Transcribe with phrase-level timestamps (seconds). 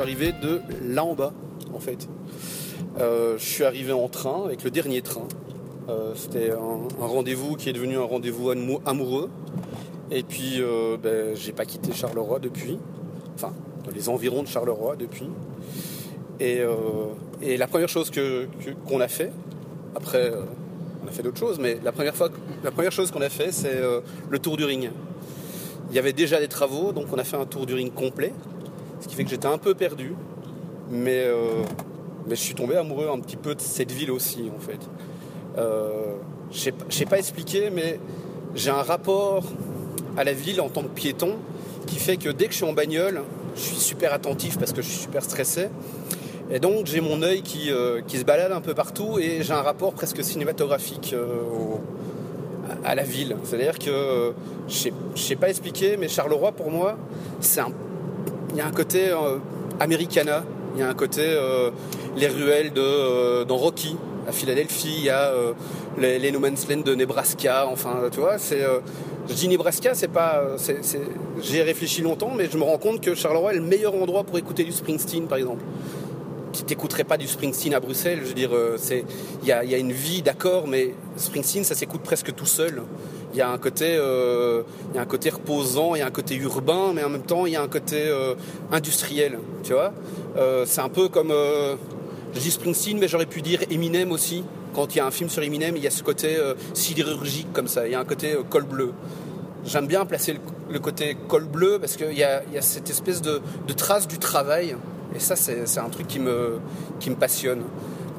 [0.00, 1.32] suis arrivé de là en bas,
[1.74, 2.08] en fait.
[2.98, 5.28] Euh, je suis arrivé en train, avec le dernier train.
[5.88, 8.50] Euh, c'était un, rendez-vous qui est devenu un rendez-vous
[8.86, 9.28] amoureux.
[10.10, 12.78] Et puis, euh, ben, j'ai pas quitté Charleroi depuis.
[13.34, 13.52] Enfin,
[13.84, 15.28] dans les environs de Charleroi depuis.
[16.40, 16.60] Et,
[17.58, 18.10] la première chose
[18.88, 19.32] qu'on a fait,
[19.94, 20.32] après,
[21.04, 22.30] on a fait d'autres choses, mais la première, fois,
[22.64, 23.78] la première chose qu'on a fait, c'est
[24.30, 24.90] le tour du ring.
[25.90, 28.32] Il y avait déjà des travaux, donc on a fait un tour du ring complet,
[29.00, 30.14] ce qui fait que j'étais un peu perdu,
[30.90, 31.62] mais, euh,
[32.26, 34.80] mais je suis tombé amoureux un petit peu de cette ville aussi, en fait.
[35.58, 36.16] Euh,
[36.52, 37.98] je ne sais pas expliquer, mais
[38.54, 39.44] j'ai un rapport
[40.16, 41.36] à la ville en tant que piéton
[41.86, 43.22] qui fait que dès que je suis en bagnole,
[43.54, 45.68] je suis super attentif parce que je suis super stressé.
[46.52, 49.52] Et donc j'ai mon œil qui, euh, qui, se balade un peu partout et j'ai
[49.52, 51.14] un rapport presque cinématographique
[52.84, 53.36] à la ville.
[53.44, 54.32] C'est-à-dire que
[54.68, 56.96] je ne sais pas expliquer, mais Charleroi pour moi,
[57.40, 57.70] c'est un,
[58.50, 59.38] il y a un côté euh,
[59.78, 61.70] Americana, il y a un côté euh,
[62.16, 63.96] les ruelles de euh, dans Rocky
[64.28, 65.32] à Philadelphie, il y a
[65.98, 67.66] les, les, No Man's Land de Nebraska.
[67.66, 68.60] Enfin, tu vois, c'est
[69.28, 70.42] je dis Nebraska, c'est pas,
[71.40, 74.36] j'ai réfléchi longtemps, mais je me rends compte que Charleroi est le meilleur endroit pour
[74.36, 75.62] écouter du Springsteen, par exemple
[76.52, 78.18] qui t'écouterait pas du Springsteen à Bruxelles.
[78.22, 78.50] Je veux dire,
[79.42, 82.82] il y a, une vie, d'accord, mais Springsteen, ça s'écoute presque tout seul.
[83.32, 86.06] Il y a un côté, euh, il y a un côté reposant, il y a
[86.06, 88.34] un côté urbain, mais en même temps, il y a un côté euh,
[88.72, 89.38] industriel.
[89.62, 89.92] Tu vois,
[90.66, 91.32] c'est un peu comme,
[92.34, 94.44] je dis Springsteen, mais j'aurais pu dire Eminem aussi.
[94.74, 96.36] Quand il y a un film sur Eminem, il y a ce côté
[96.74, 97.86] sidérurgique comme ça.
[97.86, 98.92] Il y a un côté col bleu.
[99.64, 100.36] J'aime bien placer
[100.70, 104.76] le, côté col bleu parce qu'il y a, cette espèce de, de trace du travail
[105.14, 106.60] et ça, c'est un truc qui me,
[107.00, 107.62] qui me passionne.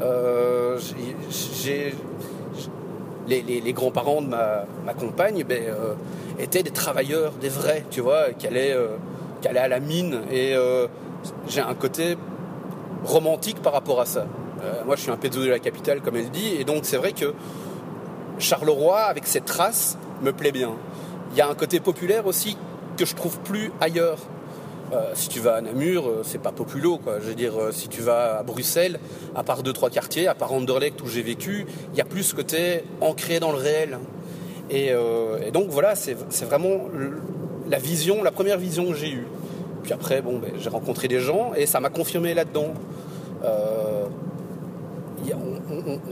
[0.02, 0.78] Euh,
[3.28, 5.94] les, grands-parents de ma, compagne ben, euh,
[6.40, 8.98] étaient des travailleurs, des vrais, tu vois, qui allaient, euh,
[9.46, 10.22] à la mine.
[10.32, 10.56] Et
[11.48, 12.16] j'ai un côté
[13.04, 14.26] romantique par rapport à ça.
[14.86, 17.14] moi, je suis un pédo de la capitale, comme elle dit, et donc c'est vrai
[17.14, 17.34] que
[18.38, 20.72] Charleroi, avec cette trace, me plaît bien.
[21.32, 22.58] Il y a un côté populaire aussi
[22.98, 24.20] que je trouve plus ailleurs.
[24.94, 26.98] Euh, si tu vas à Namur, euh, c'est pas populo.
[26.98, 27.20] Quoi.
[27.22, 29.00] Je veux dire, euh, si tu vas à Bruxelles,
[29.36, 32.24] à part deux trois quartiers, à part Anderlecht où j'ai vécu, il y a plus
[32.24, 34.00] ce côté ancré dans le réel.
[34.70, 34.94] Et,
[35.52, 36.16] donc voilà, c'est
[36.46, 36.86] vraiment
[37.70, 39.28] la vision, la première vision que j'ai eue.
[39.84, 42.74] Puis après, bon, ben, j'ai rencontré des gens et ça m'a confirmé là-dedans.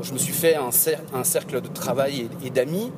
[0.01, 2.91] je me suis fait un, cercle de travail et d'amis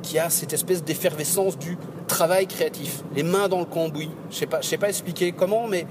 [0.00, 1.76] qui a cette espèce d'effervescence du
[2.06, 4.10] travail créatif, les mains dans le cambouis.
[4.30, 5.86] Je sais pas, sais pas expliquer comment, mais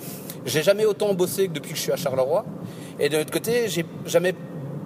[0.45, 2.45] j'ai jamais autant bossé que depuis que je suis à Charleroi.
[2.99, 4.35] Et de l'autre côté, j'ai jamais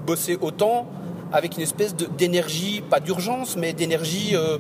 [0.06, 0.88] bossé autant
[1.32, 4.36] avec une espèce d'énergie, pas d'urgence, mais d'énergie.
[4.36, 4.58] Euh,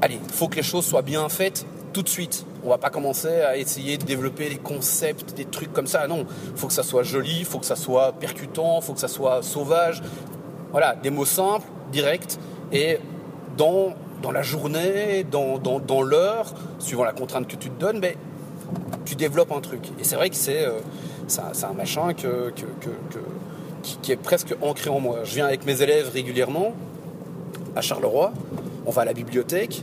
[0.00, 2.44] allez, faut que les choses soient bien faites tout de suite.
[2.64, 6.06] On va pas commencer à essayer de développer des concepts, des trucs comme ça.
[6.06, 9.42] Non, faut que ça soit joli, faut que ça soit percutant, faut que ça soit
[9.42, 10.02] sauvage.
[10.70, 12.38] Voilà, des mots simples, directs
[12.72, 12.98] et
[13.56, 18.16] dans, dans la journée, dans, dans, l'heure, suivant la contrainte que tu te donnes, mais
[19.04, 19.82] tu développes un truc.
[20.00, 20.80] Et c'est vrai que c'est euh,
[21.62, 22.52] un machin que,
[23.82, 25.20] qui, est presque ancré en moi.
[25.24, 26.72] Je viens avec mes élèves régulièrement
[27.76, 28.32] à Charleroi,
[28.86, 29.82] on va à la bibliothèque,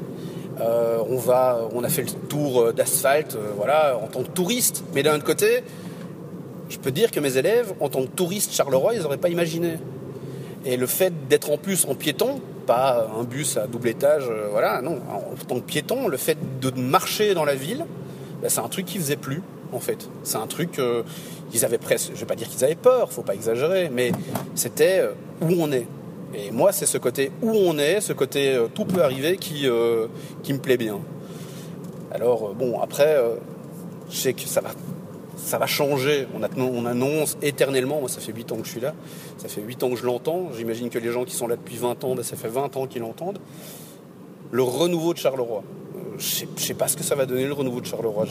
[0.59, 4.83] euh, on, va, on a fait le tour d'asphalte euh, voilà, en tant que touriste,
[4.93, 5.63] mais d'un autre côté,
[6.69, 9.77] je peux dire que mes élèves, en tant que touristes Charleroi, ils n'auraient pas imaginé.
[10.65, 14.47] Et le fait d'être en plus en piéton, pas un bus à double étage, euh,
[14.51, 14.99] voilà, non.
[15.09, 17.85] En tant que piéton, le fait de marcher dans la ville,
[18.41, 20.09] bah, c'est un truc qui faisait plus, en fait.
[20.23, 21.03] C'est un truc, euh,
[21.53, 24.11] ils avaient presque, je vais pas dire qu'ils avaient peur, faut pas exagérer, mais
[24.55, 25.11] c'était euh,
[25.41, 25.87] où on est.
[26.33, 29.69] Et moi, c'est ce côté où on est, ce côté tout peut arriver qui,
[30.43, 30.99] qui me plaît bien.
[32.11, 33.15] Alors, bon, après,
[34.09, 34.71] je sais que ça va
[35.35, 36.27] ça va changer.
[36.57, 38.93] On, annonce éternellement, moi ça fait 8 ans que je suis là,
[39.37, 41.77] ça fait 8 ans que je l'entends, j'imagine que les gens qui sont là depuis
[41.77, 43.39] 20 ans, ben, ça fait 20 ans qu'ils l'entendent.
[44.51, 45.63] Le renouveau de Charleroi.
[45.95, 48.25] Euh, je ne sais pas ce que ça va donner le renouveau de Charleroi.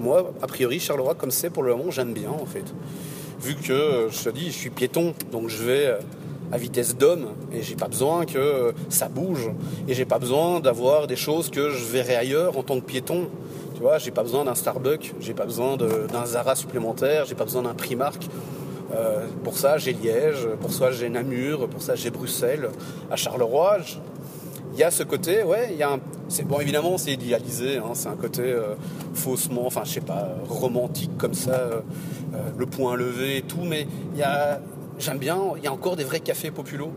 [0.00, 2.64] moi, a priori, Charleroi, comme c'est pour le moment, j'aime bien en fait.
[3.40, 5.98] Vu que, euh, je dis, je suis piéton, donc je vais euh,
[6.52, 9.50] à vitesse d'homme et j'ai pas besoin que ça bouge
[9.88, 13.28] et j'ai pas besoin d'avoir des choses que je verrai ailleurs en tant que piéton.
[13.80, 17.44] Tu vois, j'ai pas besoin d'un Starbucks, j'ai pas besoin d'un Zara supplémentaire, j'ai pas
[17.44, 18.28] besoin d'un Primark.
[18.94, 22.68] Euh, pour ça, j'ai Liège, pour ça, j'ai Namur, pour ça, j'ai Bruxelles.
[23.10, 23.78] À Charleroi,
[24.74, 25.98] il y a ce côté, ouais, il y a
[26.28, 28.74] c'est bon évidemment c'est idéalisé, hein, c'est un côté euh,
[29.14, 31.80] faussement, enfin je sais pas, romantique comme ça, euh,
[32.58, 34.60] le point levé et tout, mais il y a,
[35.00, 36.92] j'aime bien, il y a encore des vrais cafés populos.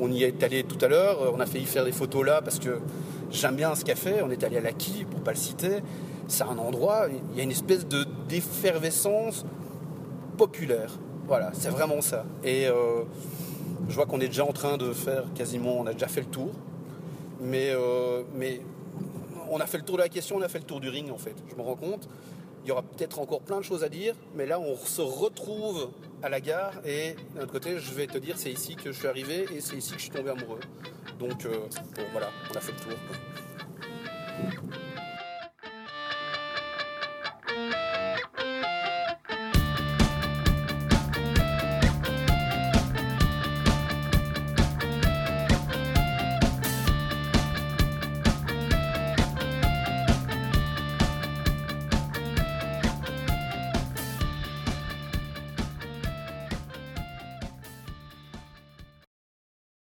[0.00, 2.58] on y est allé tout à l'heure, on a failli faire des photos là parce
[2.58, 2.80] que
[3.30, 5.80] J'aime bien ce café, on est allé à la Qui, pour pas le citer.
[6.28, 9.44] C'est un endroit, il y a une espèce de d'effervescence
[10.36, 10.92] populaire.
[11.26, 12.24] Voilà, c'est vraiment ça.
[12.44, 13.02] Et euh,
[13.88, 16.26] je vois qu'on est déjà en train de faire quasiment, on a déjà fait le
[16.26, 16.50] tour.
[17.40, 18.60] Mais, euh, mais
[19.50, 21.10] on a fait le tour de la question, on a fait le tour du ring
[21.10, 21.34] en fait.
[21.50, 22.08] Je me rends compte.
[22.64, 25.88] Il y aura peut-être encore plein de choses à dire, mais là on se retrouve
[26.26, 28.98] à la gare et d'un autre côté je vais te dire c'est ici que je
[28.98, 30.60] suis arrivé et c'est ici que je suis tombé amoureux.
[31.20, 32.98] Donc euh, bon, voilà, on a fait le tour.